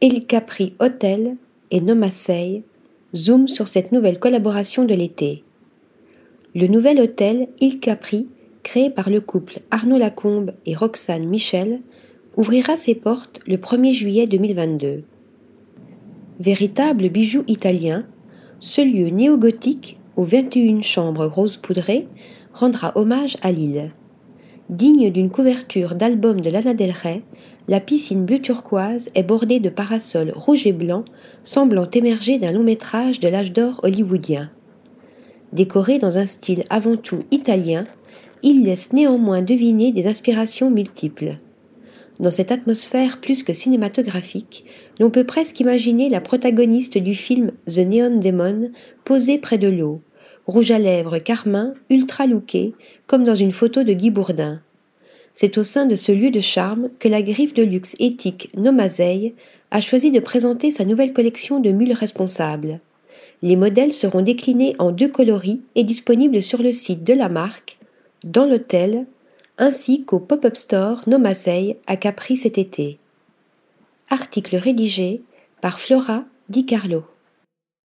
Il 0.00 0.26
Capri 0.26 0.74
Hotel 0.78 1.36
et 1.72 1.80
Nomasei 1.80 2.62
zoom 3.16 3.48
sur 3.48 3.66
cette 3.66 3.90
nouvelle 3.90 4.20
collaboration 4.20 4.84
de 4.84 4.94
l'été. 4.94 5.42
Le 6.54 6.68
nouvel 6.68 7.00
hôtel 7.00 7.48
Il 7.60 7.80
Capri, 7.80 8.28
créé 8.62 8.90
par 8.90 9.10
le 9.10 9.20
couple 9.20 9.58
Arnaud 9.72 9.98
Lacombe 9.98 10.52
et 10.66 10.76
Roxane 10.76 11.26
Michel, 11.26 11.80
ouvrira 12.36 12.76
ses 12.76 12.94
portes 12.94 13.40
le 13.48 13.56
1er 13.56 13.92
juillet 13.92 14.26
2022. 14.26 15.02
Véritable 16.38 17.08
bijou 17.08 17.42
italien, 17.48 18.06
ce 18.60 18.80
lieu 18.80 19.08
néo-gothique 19.08 19.98
aux 20.14 20.22
21 20.22 20.82
chambres 20.82 21.26
rose 21.26 21.56
poudrées 21.56 22.06
rendra 22.52 22.92
hommage 22.96 23.36
à 23.42 23.50
l'île. 23.50 23.90
Digne 24.68 25.10
d'une 25.10 25.30
couverture 25.30 25.94
d'album 25.94 26.42
de 26.42 26.50
Lana 26.50 26.74
Del 26.74 26.90
Rey, 26.90 27.22
la 27.68 27.80
piscine 27.80 28.26
bleu 28.26 28.38
turquoise 28.38 29.08
est 29.14 29.22
bordée 29.22 29.60
de 29.60 29.70
parasols 29.70 30.32
rouges 30.34 30.66
et 30.66 30.74
blancs 30.74 31.06
semblant 31.42 31.88
émerger 31.88 32.36
d'un 32.36 32.52
long 32.52 32.64
métrage 32.64 33.18
de 33.18 33.28
l'âge 33.28 33.50
d'or 33.50 33.80
hollywoodien. 33.82 34.50
Décoré 35.54 35.98
dans 35.98 36.18
un 36.18 36.26
style 36.26 36.64
avant 36.68 36.96
tout 36.96 37.24
italien, 37.30 37.86
il 38.42 38.62
laisse 38.62 38.92
néanmoins 38.92 39.40
deviner 39.40 39.90
des 39.90 40.06
aspirations 40.06 40.70
multiples. 40.70 41.38
Dans 42.20 42.30
cette 42.30 42.52
atmosphère 42.52 43.22
plus 43.22 43.44
que 43.44 43.54
cinématographique, 43.54 44.66
l'on 45.00 45.08
peut 45.08 45.24
presque 45.24 45.60
imaginer 45.60 46.10
la 46.10 46.20
protagoniste 46.20 46.98
du 46.98 47.14
film 47.14 47.52
The 47.66 47.78
Neon 47.78 48.18
Demon 48.18 48.70
posée 49.06 49.38
près 49.38 49.56
de 49.56 49.68
l'eau, 49.68 50.02
rouge 50.48 50.70
à 50.70 50.78
lèvres 50.78 51.18
carmin, 51.18 51.74
ultra 51.90 52.26
lookée, 52.26 52.72
comme 53.06 53.22
dans 53.22 53.34
une 53.34 53.52
photo 53.52 53.84
de 53.84 53.92
Guy 53.92 54.10
Bourdin. 54.10 54.60
C'est 55.34 55.58
au 55.58 55.62
sein 55.62 55.86
de 55.86 55.94
ce 55.94 56.10
lieu 56.10 56.30
de 56.30 56.40
charme 56.40 56.88
que 56.98 57.06
la 57.06 57.22
griffe 57.22 57.54
de 57.54 57.62
luxe 57.62 57.94
éthique 58.00 58.50
Nomasei 58.56 59.34
a 59.70 59.80
choisi 59.80 60.10
de 60.10 60.20
présenter 60.20 60.70
sa 60.70 60.86
nouvelle 60.86 61.12
collection 61.12 61.60
de 61.60 61.70
mules 61.70 61.92
responsables. 61.92 62.80
Les 63.42 63.54
modèles 63.54 63.92
seront 63.92 64.22
déclinés 64.22 64.74
en 64.78 64.90
deux 64.90 65.08
coloris 65.08 65.60
et 65.76 65.84
disponibles 65.84 66.42
sur 66.42 66.62
le 66.62 66.72
site 66.72 67.04
de 67.04 67.12
la 67.12 67.28
marque, 67.28 67.78
dans 68.24 68.46
l'hôtel, 68.46 69.06
ainsi 69.58 70.04
qu'au 70.04 70.18
pop-up 70.18 70.56
store 70.56 71.02
Nomasei 71.06 71.76
à 71.86 71.96
Capri 71.96 72.36
cet 72.36 72.58
été. 72.58 72.98
Article 74.10 74.56
rédigé 74.56 75.20
par 75.60 75.78
Flora 75.78 76.24
Di 76.48 76.64
Carlo. 76.64 77.04